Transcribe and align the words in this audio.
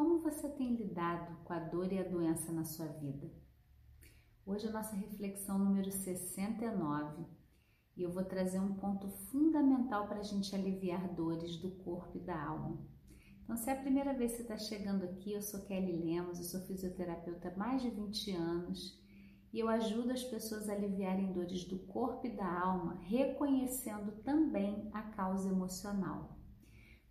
Como 0.00 0.18
você 0.18 0.48
tem 0.48 0.76
lidado 0.76 1.36
com 1.44 1.52
a 1.52 1.58
dor 1.58 1.92
e 1.92 1.98
a 1.98 2.02
doença 2.02 2.50
na 2.50 2.64
sua 2.64 2.86
vida? 2.86 3.30
Hoje 4.46 4.66
a 4.66 4.72
nossa 4.72 4.96
reflexão 4.96 5.58
número 5.58 5.92
69 5.92 7.26
e 7.94 8.02
eu 8.02 8.10
vou 8.10 8.24
trazer 8.24 8.60
um 8.60 8.76
ponto 8.76 9.10
fundamental 9.30 10.08
para 10.08 10.20
a 10.20 10.22
gente 10.22 10.54
aliviar 10.54 11.06
dores 11.12 11.56
do 11.56 11.72
corpo 11.72 12.16
e 12.16 12.20
da 12.22 12.42
alma. 12.42 12.78
Então, 13.44 13.58
se 13.58 13.68
é 13.68 13.74
a 13.74 13.82
primeira 13.82 14.14
vez 14.14 14.30
que 14.30 14.38
você 14.38 14.42
está 14.44 14.56
chegando 14.56 15.04
aqui, 15.04 15.34
eu 15.34 15.42
sou 15.42 15.66
Kelly 15.66 15.92
Lemos, 15.92 16.38
eu 16.38 16.46
sou 16.46 16.62
fisioterapeuta 16.62 17.50
há 17.50 17.58
mais 17.58 17.82
de 17.82 17.90
20 17.90 18.30
anos 18.30 18.98
e 19.52 19.58
eu 19.58 19.68
ajudo 19.68 20.12
as 20.12 20.24
pessoas 20.24 20.70
a 20.70 20.72
aliviarem 20.72 21.30
dores 21.30 21.66
do 21.66 21.78
corpo 21.78 22.26
e 22.26 22.34
da 22.34 22.50
alma, 22.50 22.94
reconhecendo 23.02 24.12
também 24.22 24.88
a 24.94 25.02
causa 25.02 25.50
emocional. 25.50 26.39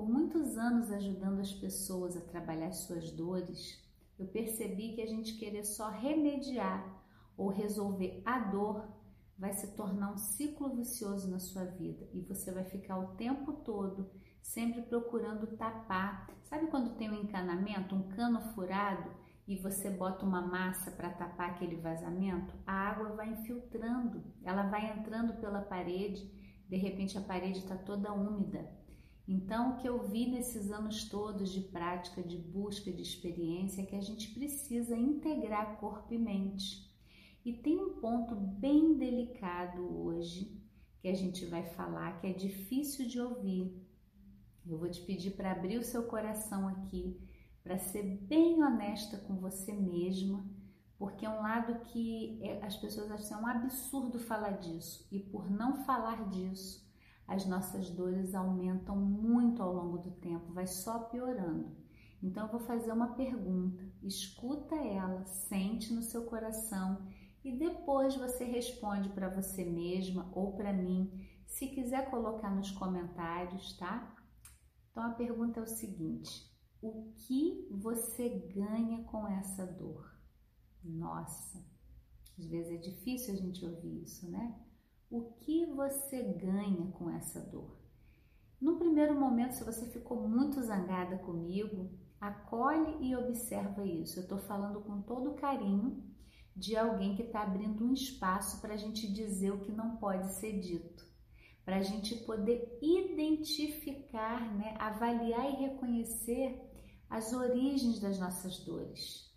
Por 0.00 0.08
muitos 0.08 0.56
anos 0.56 0.90
ajudando 0.90 1.40
as 1.40 1.52
pessoas 1.52 2.16
a 2.16 2.22
trabalhar 2.22 2.72
suas 2.72 3.10
dores, 3.10 3.78
eu 4.18 4.26
percebi 4.28 4.94
que 4.94 5.02
a 5.02 5.06
gente 5.06 5.36
querer 5.36 5.62
só 5.62 5.90
remediar 5.90 7.04
ou 7.36 7.50
resolver 7.50 8.22
a 8.24 8.38
dor 8.38 8.88
vai 9.36 9.52
se 9.52 9.76
tornar 9.76 10.10
um 10.10 10.16
ciclo 10.16 10.74
vicioso 10.74 11.30
na 11.30 11.38
sua 11.38 11.66
vida 11.66 12.08
e 12.14 12.22
você 12.22 12.50
vai 12.50 12.64
ficar 12.64 12.98
o 12.98 13.14
tempo 13.16 13.52
todo 13.52 14.10
sempre 14.40 14.80
procurando 14.80 15.54
tapar. 15.58 16.30
Sabe 16.44 16.68
quando 16.68 16.96
tem 16.96 17.10
um 17.10 17.22
encanamento, 17.22 17.94
um 17.94 18.08
cano 18.08 18.40
furado 18.54 19.10
e 19.46 19.54
você 19.58 19.90
bota 19.90 20.24
uma 20.24 20.40
massa 20.40 20.90
para 20.92 21.10
tapar 21.10 21.50
aquele 21.50 21.76
vazamento? 21.76 22.54
A 22.66 22.72
água 22.72 23.10
vai 23.16 23.28
infiltrando, 23.28 24.24
ela 24.42 24.62
vai 24.62 24.98
entrando 24.98 25.38
pela 25.42 25.60
parede, 25.60 26.24
de 26.70 26.76
repente 26.78 27.18
a 27.18 27.20
parede 27.20 27.58
está 27.58 27.76
toda 27.76 28.14
úmida 28.14 28.79
então, 29.32 29.70
o 29.70 29.76
que 29.76 29.88
eu 29.88 30.02
vi 30.08 30.28
nesses 30.28 30.72
anos 30.72 31.08
todos 31.08 31.52
de 31.52 31.60
prática, 31.60 32.20
de 32.20 32.36
busca, 32.36 32.90
de 32.90 33.00
experiência, 33.00 33.80
é 33.80 33.86
que 33.86 33.94
a 33.94 34.00
gente 34.00 34.34
precisa 34.34 34.96
integrar 34.96 35.78
corpo 35.78 36.12
e 36.12 36.18
mente. 36.18 36.92
E 37.44 37.52
tem 37.52 37.78
um 37.78 38.00
ponto 38.00 38.34
bem 38.34 38.98
delicado 38.98 39.82
hoje 40.04 40.60
que 40.98 41.06
a 41.06 41.14
gente 41.14 41.46
vai 41.46 41.62
falar 41.62 42.20
que 42.20 42.26
é 42.26 42.32
difícil 42.32 43.06
de 43.06 43.20
ouvir. 43.20 43.72
Eu 44.66 44.76
vou 44.76 44.90
te 44.90 45.00
pedir 45.02 45.30
para 45.36 45.52
abrir 45.52 45.78
o 45.78 45.84
seu 45.84 46.08
coração 46.08 46.66
aqui, 46.66 47.16
para 47.62 47.78
ser 47.78 48.02
bem 48.02 48.60
honesta 48.60 49.16
com 49.16 49.36
você 49.36 49.72
mesma, 49.72 50.44
porque 50.98 51.24
é 51.24 51.30
um 51.30 51.40
lado 51.40 51.84
que 51.84 52.40
é, 52.42 52.66
as 52.66 52.76
pessoas 52.76 53.08
acham 53.12 53.42
um 53.42 53.46
absurdo 53.46 54.18
falar 54.18 54.58
disso, 54.58 55.06
e 55.12 55.20
por 55.20 55.48
não 55.48 55.84
falar 55.84 56.28
disso, 56.30 56.89
as 57.30 57.46
nossas 57.46 57.88
dores 57.88 58.34
aumentam 58.34 58.96
muito 58.96 59.62
ao 59.62 59.72
longo 59.72 59.98
do 59.98 60.10
tempo, 60.10 60.52
vai 60.52 60.66
só 60.66 60.98
piorando. 61.04 61.70
Então 62.20 62.46
eu 62.46 62.50
vou 62.50 62.58
fazer 62.58 62.90
uma 62.90 63.14
pergunta, 63.14 63.80
escuta 64.02 64.74
ela, 64.74 65.24
sente 65.24 65.94
no 65.94 66.02
seu 66.02 66.24
coração 66.24 67.06
e 67.44 67.56
depois 67.56 68.16
você 68.16 68.42
responde 68.42 69.10
para 69.10 69.28
você 69.28 69.64
mesma 69.64 70.28
ou 70.34 70.56
para 70.56 70.72
mim, 70.72 71.24
se 71.46 71.68
quiser 71.68 72.10
colocar 72.10 72.50
nos 72.50 72.72
comentários, 72.72 73.76
tá? 73.76 74.12
Então 74.90 75.04
a 75.04 75.10
pergunta 75.10 75.60
é 75.60 75.62
o 75.62 75.68
seguinte: 75.68 76.52
o 76.82 77.12
que 77.14 77.68
você 77.70 78.28
ganha 78.52 79.04
com 79.04 79.24
essa 79.28 79.64
dor? 79.64 80.18
Nossa, 80.82 81.64
às 82.36 82.44
vezes 82.44 82.72
é 82.72 82.76
difícil 82.76 83.34
a 83.34 83.36
gente 83.36 83.64
ouvir 83.64 84.02
isso, 84.02 84.28
né? 84.28 84.60
O 85.10 85.22
que 85.40 85.66
você 85.66 86.22
ganha 86.22 86.86
com 86.92 87.10
essa 87.10 87.40
dor? 87.40 87.76
No 88.60 88.78
primeiro 88.78 89.18
momento, 89.18 89.54
se 89.54 89.64
você 89.64 89.84
ficou 89.86 90.28
muito 90.28 90.62
zangada 90.62 91.18
comigo, 91.18 91.90
acolhe 92.20 92.96
e 93.00 93.16
observa 93.16 93.84
isso. 93.84 94.20
Eu 94.20 94.22
estou 94.22 94.38
falando 94.38 94.80
com 94.82 95.02
todo 95.02 95.34
carinho 95.34 96.00
de 96.54 96.76
alguém 96.76 97.16
que 97.16 97.22
está 97.22 97.42
abrindo 97.42 97.84
um 97.84 97.92
espaço 97.92 98.60
para 98.60 98.74
a 98.74 98.76
gente 98.76 99.12
dizer 99.12 99.50
o 99.50 99.58
que 99.58 99.72
não 99.72 99.96
pode 99.96 100.32
ser 100.34 100.60
dito, 100.60 101.04
para 101.64 101.78
a 101.78 101.82
gente 101.82 102.14
poder 102.24 102.78
identificar, 102.80 104.54
né, 104.54 104.76
avaliar 104.78 105.50
e 105.50 105.66
reconhecer 105.66 106.70
as 107.08 107.32
origens 107.32 107.98
das 107.98 108.16
nossas 108.16 108.60
dores. 108.60 109.28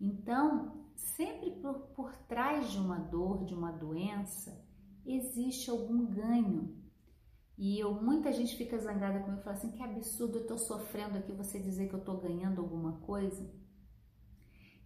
Então, 0.00 0.86
sempre 0.94 1.50
por, 1.60 1.74
por 1.88 2.14
trás 2.28 2.70
de 2.70 2.78
uma 2.78 3.00
dor, 3.00 3.44
de 3.44 3.52
uma 3.52 3.72
doença, 3.72 4.61
existe 5.06 5.70
algum 5.70 6.06
ganho. 6.06 6.76
E 7.58 7.78
eu, 7.78 7.94
muita 8.02 8.32
gente 8.32 8.56
fica 8.56 8.78
zangada 8.78 9.20
comigo 9.20 9.40
e 9.40 9.44
fala 9.44 9.56
assim: 9.56 9.70
que 9.70 9.82
absurdo, 9.82 10.38
eu 10.38 10.42
estou 10.42 10.58
sofrendo 10.58 11.18
aqui 11.18 11.32
você 11.32 11.58
dizer 11.58 11.88
que 11.88 11.94
eu 11.94 12.00
estou 12.00 12.20
ganhando 12.20 12.60
alguma 12.60 13.00
coisa. 13.00 13.48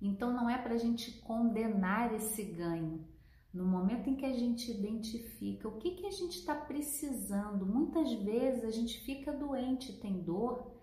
Então 0.00 0.32
não 0.32 0.48
é 0.50 0.58
para 0.58 0.74
a 0.74 0.78
gente 0.78 1.20
condenar 1.22 2.14
esse 2.14 2.42
ganho. 2.44 3.06
No 3.52 3.64
momento 3.64 4.10
em 4.10 4.16
que 4.16 4.26
a 4.26 4.32
gente 4.34 4.70
identifica 4.70 5.66
o 5.66 5.78
que, 5.78 5.92
que 5.92 6.06
a 6.06 6.10
gente 6.10 6.38
está 6.38 6.54
precisando, 6.54 7.64
muitas 7.64 8.12
vezes 8.12 8.64
a 8.64 8.70
gente 8.70 9.00
fica 9.00 9.32
doente, 9.32 9.98
tem 9.98 10.22
dor, 10.22 10.76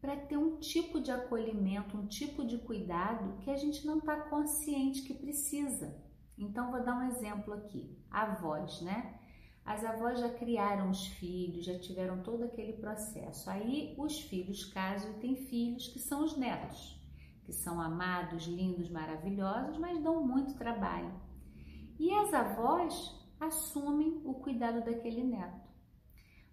para 0.00 0.16
ter 0.16 0.36
um 0.36 0.58
tipo 0.58 1.00
de 1.00 1.10
acolhimento, 1.10 1.96
um 1.96 2.06
tipo 2.06 2.44
de 2.44 2.58
cuidado 2.58 3.38
que 3.38 3.50
a 3.50 3.56
gente 3.56 3.86
não 3.86 3.98
está 3.98 4.20
consciente 4.28 5.02
que 5.02 5.14
precisa. 5.14 5.96
Então, 6.38 6.70
vou 6.70 6.82
dar 6.82 6.96
um 6.96 7.08
exemplo 7.08 7.52
aqui: 7.54 7.98
avós, 8.10 8.80
né? 8.80 9.18
As 9.64 9.84
avós 9.84 10.18
já 10.18 10.30
criaram 10.30 10.88
os 10.88 11.06
filhos, 11.06 11.66
já 11.66 11.78
tiveram 11.78 12.22
todo 12.22 12.44
aquele 12.44 12.72
processo. 12.74 13.50
Aí, 13.50 13.94
os 13.98 14.18
filhos 14.20 14.64
casam 14.64 15.10
e 15.10 15.20
têm 15.20 15.36
filhos 15.36 15.88
que 15.88 15.98
são 15.98 16.24
os 16.24 16.38
netos, 16.38 16.98
que 17.44 17.52
são 17.52 17.78
amados, 17.78 18.46
lindos, 18.46 18.88
maravilhosos, 18.88 19.76
mas 19.76 20.02
dão 20.02 20.26
muito 20.26 20.56
trabalho. 20.56 21.12
E 21.98 22.14
as 22.14 22.32
avós 22.32 23.14
assumem 23.38 24.22
o 24.24 24.34
cuidado 24.34 24.84
daquele 24.84 25.22
neto. 25.22 25.68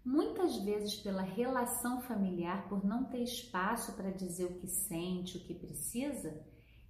Muitas 0.03 0.57
vezes, 0.57 0.95
pela 0.97 1.21
relação 1.21 2.01
familiar, 2.01 2.67
por 2.67 2.83
não 2.85 3.05
ter 3.05 3.23
espaço 3.23 3.93
para 3.93 4.11
dizer 4.11 4.45
o 4.45 4.59
que 4.59 4.67
sente, 4.67 5.37
o 5.37 5.43
que 5.43 5.53
precisa, 5.53 6.45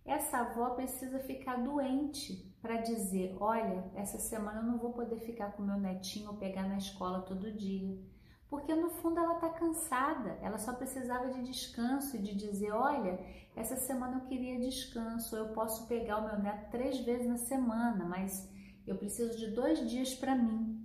essa 0.06 0.38
avó 0.38 0.70
precisa 0.72 1.20
ficar 1.20 1.56
doente 1.56 2.56
para 2.62 2.78
dizer: 2.78 3.36
olha, 3.40 3.92
essa 3.96 4.20
semana 4.20 4.60
eu 4.60 4.66
não 4.66 4.78
vou 4.78 4.94
poder 4.94 5.20
ficar 5.20 5.54
com 5.54 5.64
meu 5.64 5.80
netinho 5.80 6.30
ou 6.30 6.38
pegar 6.38 6.68
na 6.68 6.78
escola 6.78 7.22
todo 7.22 7.52
dia. 7.52 8.00
Porque 8.48 8.76
no 8.76 8.92
fundo 8.92 9.20
ela 9.20 9.36
está 9.36 9.50
cansada, 9.50 10.38
ela 10.42 10.60
só 10.60 10.74
precisava 10.74 11.34
de 11.34 11.42
descanso 11.42 12.16
e 12.16 12.22
de 12.22 12.36
dizer: 12.36 12.72
olha, 12.72 13.20
essa 13.56 13.76
semana 13.76 14.18
eu 14.18 14.28
queria 14.28 14.60
descanso, 14.60 15.36
eu 15.36 15.50
posso 15.50 15.88
pegar 15.88 16.20
o 16.20 16.28
meu 16.28 16.40
neto 16.40 16.70
três 16.70 17.00
vezes 17.00 17.28
na 17.28 17.38
semana, 17.38 18.06
mas 18.06 18.48
eu 18.86 18.96
preciso 18.98 19.36
de 19.38 19.48
dois 19.48 19.90
dias 19.90 20.14
para 20.14 20.36
mim. 20.36 20.82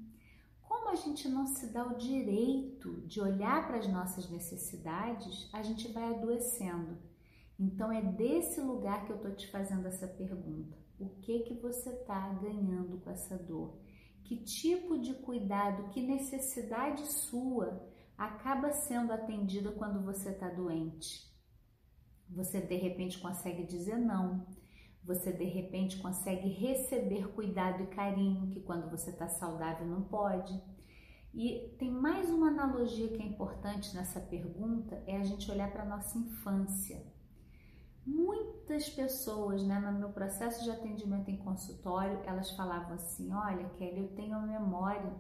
Como 0.63 0.89
a 0.89 0.95
gente 0.95 1.29
não 1.29 1.47
se 1.47 1.67
dá 1.67 1.85
o 1.87 1.99
direito 1.99 3.03
de 3.03 3.21
olhar 3.21 3.67
para 3.67 3.77
as 3.77 3.87
nossas 3.87 4.31
necessidades, 4.31 5.51
a 5.53 5.63
gente 5.63 5.93
vai 5.93 6.15
adoecendo. 6.15 6.97
Então 7.61 7.93
é 7.93 8.03
desse 8.03 8.61
lugar 8.61 9.05
que 9.05 9.13
eu 9.13 9.17
estou 9.17 9.37
te 9.37 9.47
fazendo 9.49 9.87
essa 9.87 10.09
pergunta 10.09 10.81
o 11.01 11.09
que 11.23 11.41
que 11.41 11.55
você 11.55 11.91
está 11.91 12.29
ganhando 12.35 12.99
com 12.99 13.11
essa 13.11 13.39
dor, 13.39 13.79
que 14.23 14.37
tipo 14.37 14.99
de 14.99 15.15
cuidado, 15.15 15.89
que 15.89 16.03
necessidade 16.03 17.07
sua 17.07 17.89
acaba 18.19 18.71
sendo 18.71 19.11
atendida 19.11 19.73
quando 19.73 20.05
você 20.05 20.29
está 20.29 20.51
doente. 20.51 21.27
Você 22.29 22.61
de 22.61 22.77
repente 22.77 23.19
consegue 23.19 23.65
dizer 23.65 23.97
não, 23.97 24.47
você 25.03 25.33
de 25.33 25.45
repente 25.45 25.99
consegue 25.99 26.49
receber 26.51 27.33
cuidado 27.33 27.83
e 27.83 27.87
carinho 27.87 28.51
que 28.51 28.61
quando 28.61 28.91
você 28.91 29.09
está 29.11 29.27
saudável 29.27 29.87
não 29.87 30.03
pode. 30.03 30.53
E 31.33 31.75
tem 31.79 31.91
mais 31.91 32.29
uma 32.29 32.49
analogia 32.49 33.09
que 33.09 33.23
é 33.23 33.27
importante 33.27 33.97
nessa 33.97 34.21
pergunta, 34.21 35.03
é 35.07 35.17
a 35.17 35.25
gente 35.25 35.51
olhar 35.51 35.73
para 35.73 35.83
a 35.83 35.89
nossa 35.89 36.19
infância. 36.19 37.03
Muitas 38.07 38.89
pessoas, 38.89 39.63
né, 39.63 39.79
no 39.79 39.99
meu 39.99 40.11
processo 40.11 40.65
de 40.65 40.71
atendimento 40.71 41.31
em 41.31 41.37
consultório, 41.37 42.21
elas 42.25 42.51
falavam 42.53 42.95
assim: 42.95 43.33
Olha, 43.33 43.69
Kelly, 43.71 44.01
eu 44.01 44.09
tenho 44.15 44.37
a 44.37 44.41
memória 44.41 45.13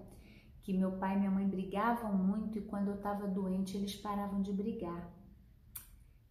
que 0.62 0.73
meu 0.73 0.93
pai 0.99 1.17
e 1.17 1.19
minha 1.19 1.31
mãe 1.31 1.49
brigavam 1.49 2.12
muito 2.12 2.59
e 2.59 2.62
quando 2.62 2.88
eu 2.88 2.94
estava 2.97 3.27
doente 3.27 3.77
eles 3.77 3.97
paravam 3.97 4.41
de 4.41 4.53
brigar. 4.53 5.11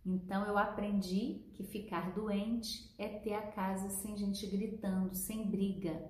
Então 0.06 0.46
eu 0.46 0.58
aprendi 0.58 1.46
que 1.54 1.64
ficar 1.64 2.14
doente 2.14 2.94
é 2.98 3.08
ter 3.08 3.34
a 3.34 3.52
casa 3.52 3.90
sem 3.90 4.18
gente 4.18 4.46
gritando, 4.48 5.14
sem 5.14 5.50
briga. 5.50 6.10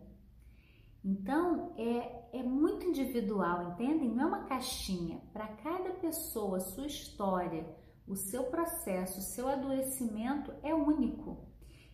Então 1.04 1.74
é, 1.78 2.40
é 2.40 2.44
muito 2.44 2.86
individual, 2.86 3.72
entendem? 3.72 4.10
Não 4.10 4.24
é 4.24 4.28
uma 4.28 4.44
caixinha. 4.44 5.20
Para 5.34 5.48
cada 5.48 5.92
pessoa, 5.92 6.60
sua 6.60 6.88
história, 6.88 7.66
o 8.10 8.16
seu 8.16 8.46
processo, 8.46 9.20
o 9.20 9.24
seu 9.24 9.48
adoecimento 9.48 10.52
é 10.64 10.74
único. 10.74 11.48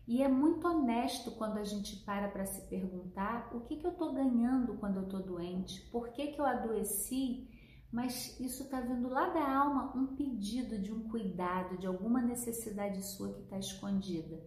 E 0.08 0.24
é 0.24 0.28
muito 0.28 0.68
honesto 0.68 1.32
quando 1.32 1.58
a 1.58 1.64
gente 1.64 1.98
para 1.98 2.30
para 2.30 2.46
se 2.46 2.62
perguntar 2.70 3.50
o 3.54 3.62
que, 3.62 3.76
que 3.76 3.86
eu 3.86 3.92
estou 3.92 4.14
ganhando 4.14 4.78
quando 4.78 4.98
eu 4.98 5.04
estou 5.04 5.22
doente, 5.22 5.82
por 5.92 6.10
que, 6.10 6.28
que 6.28 6.40
eu 6.40 6.46
adoeci, 6.46 7.50
mas 7.92 8.40
isso 8.40 8.64
está 8.64 8.80
vindo 8.82 9.10
lá 9.10 9.30
da 9.30 9.58
alma, 9.58 9.96
um 9.96 10.16
pedido 10.16 10.78
de 10.80 10.92
um 10.92 11.10
cuidado, 11.10 11.78
de 11.78 11.88
alguma 11.88 12.22
necessidade 12.22 13.04
sua 13.04 13.34
que 13.34 13.42
está 13.42 13.58
escondida. 13.58 14.42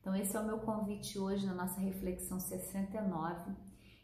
Então, 0.00 0.14
esse 0.14 0.36
é 0.36 0.40
o 0.40 0.46
meu 0.46 0.58
convite 0.58 1.18
hoje 1.18 1.46
na 1.46 1.54
nossa 1.54 1.80
reflexão 1.80 2.38
69. 2.40 3.52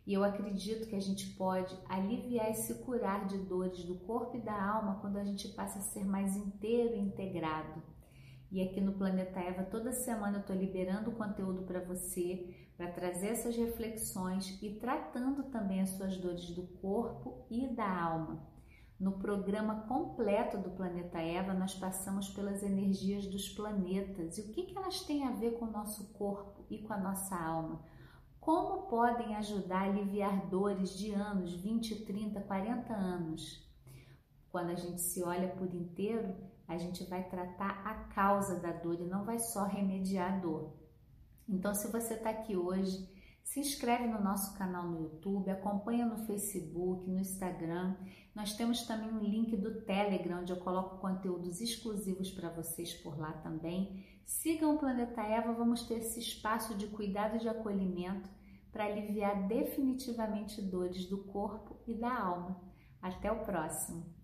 E 0.07 0.15
eu 0.15 0.25
acredito 0.25 0.89
que 0.89 0.97
a 0.97 1.01
gente 1.01 1.31
pode 1.35 1.77
aliviar 1.89 2.51
e 2.51 2.55
se 2.55 2.75
curar 2.83 3.27
de 3.27 3.39
dores 3.39 3.85
do 3.85 3.95
corpo 4.01 4.37
e 4.37 4.41
da 4.41 4.61
alma 4.61 4.99
quando 5.01 5.19
a 5.19 5.25
gente 5.25 5.49
passa 5.49 5.79
a 5.79 5.83
ser 5.83 6.05
mais 6.05 6.37
inteiro 6.37 6.95
e 6.95 7.01
integrado. 7.01 7.83
E 8.51 8.61
aqui 8.61 8.81
no 8.81 8.95
Planeta 8.95 9.39
Eva, 9.39 9.63
toda 9.63 9.93
semana 9.93 10.39
eu 10.39 10.41
estou 10.41 10.57
liberando 10.57 11.13
conteúdo 11.13 11.63
para 11.63 11.79
você, 11.85 12.53
para 12.77 12.91
trazer 12.91 13.29
essas 13.29 13.57
reflexões 13.57 14.61
e 14.61 14.71
tratando 14.71 15.45
também 15.45 15.81
as 15.81 15.91
suas 15.91 16.17
dores 16.17 16.51
do 16.51 16.63
corpo 16.81 17.47
e 17.49 17.69
da 17.69 17.89
alma. 17.89 18.51
No 18.99 19.13
programa 19.13 19.83
completo 19.87 20.59
do 20.59 20.71
Planeta 20.71 21.19
Eva, 21.19 21.55
nós 21.55 21.75
passamos 21.75 22.29
pelas 22.29 22.63
energias 22.63 23.25
dos 23.27 23.49
planetas 23.49 24.37
e 24.37 24.43
o 24.43 24.49
que, 24.53 24.65
que 24.65 24.77
elas 24.77 25.01
têm 25.03 25.25
a 25.27 25.31
ver 25.31 25.59
com 25.59 25.67
o 25.67 25.71
nosso 25.71 26.13
corpo 26.15 26.65
e 26.69 26.79
com 26.79 26.93
a 26.93 26.99
nossa 26.99 27.37
alma. 27.37 27.81
Como 28.51 28.89
podem 28.89 29.37
ajudar 29.37 29.83
a 29.83 29.85
aliviar 29.85 30.49
dores 30.49 30.99
de 30.99 31.13
anos, 31.13 31.55
20, 31.55 32.05
30, 32.05 32.41
40 32.41 32.93
anos? 32.93 33.65
Quando 34.51 34.71
a 34.71 34.75
gente 34.75 35.01
se 35.01 35.23
olha 35.23 35.47
por 35.51 35.73
inteiro, 35.73 36.35
a 36.67 36.77
gente 36.77 37.05
vai 37.05 37.23
tratar 37.29 37.81
a 37.87 37.95
causa 38.13 38.59
da 38.59 38.73
dor 38.73 39.01
e 39.01 39.07
não 39.07 39.25
vai 39.25 39.39
só 39.39 39.67
remediar 39.67 40.35
a 40.35 40.39
dor. 40.39 40.75
Então, 41.49 41.73
se 41.73 41.93
você 41.93 42.15
está 42.15 42.31
aqui 42.31 42.57
hoje, 42.57 43.09
se 43.45 43.61
inscreve 43.61 44.09
no 44.09 44.21
nosso 44.21 44.59
canal 44.59 44.83
no 44.83 45.01
YouTube, 45.01 45.49
acompanha 45.49 46.05
no 46.05 46.27
Facebook, 46.27 47.09
no 47.09 47.21
Instagram. 47.21 47.95
Nós 48.35 48.55
temos 48.55 48.83
também 48.83 49.13
um 49.13 49.21
link 49.21 49.57
do 49.57 49.83
Telegram, 49.83 50.41
onde 50.41 50.53
eu 50.53 50.59
coloco 50.59 50.99
conteúdos 50.99 51.61
exclusivos 51.61 52.33
para 52.33 52.51
vocês 52.51 52.95
por 52.95 53.17
lá 53.17 53.33
também. 53.33 54.05
Sigam 54.25 54.75
o 54.75 54.79
Planeta 54.81 55.23
Eva, 55.23 55.53
vamos 55.53 55.85
ter 55.85 55.99
esse 55.99 56.19
espaço 56.19 56.75
de 56.75 56.89
cuidado 56.89 57.37
e 57.37 57.39
de 57.39 57.49
acolhimento 57.49 58.40
para 58.73 58.85
aliviar 58.85 59.47
definitivamente 59.47 60.63
dores 60.63 61.07
do 61.07 61.25
corpo 61.25 61.77
e 61.87 61.95
da 61.95 62.13
alma. 62.13 62.61
Até 63.03 63.31
o 63.31 63.45
próximo! 63.45 64.20